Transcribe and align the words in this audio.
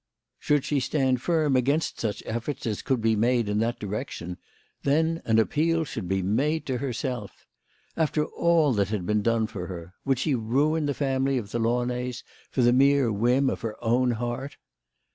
Should 0.39 0.65
she 0.65 0.79
stand 0.79 1.21
firm 1.21 1.53
124 1.53 1.53
THE 1.53 1.53
LADY 1.53 1.59
OF 1.59 1.61
LAUNAY. 1.61 1.61
against 1.61 1.99
such, 1.99 2.35
efforts 2.35 2.65
as 2.65 2.81
could 2.81 3.01
be 3.01 3.15
made 3.15 3.47
in 3.47 3.59
that 3.59 3.77
direction, 3.79 4.37
then 4.81 5.21
an 5.25 5.37
appeal 5.37 5.83
should 5.83 6.07
be 6.07 6.23
made 6.23 6.65
to 6.65 6.79
herself. 6.79 7.45
After 7.95 8.25
all 8.25 8.73
that 8.73 8.87
had 8.87 9.05
been 9.05 9.21
done 9.21 9.45
for 9.45 9.67
her, 9.67 9.93
would 10.03 10.17
she 10.17 10.33
ruin 10.33 10.87
the 10.87 10.95
family 10.95 11.37
of 11.37 11.51
the 11.51 11.59
Launays 11.59 12.23
for 12.49 12.63
the 12.63 12.73
mere 12.73 13.11
whim 13.11 13.47
of 13.47 13.61
her 13.61 13.75
own 13.83 14.13
heart 14.13 14.57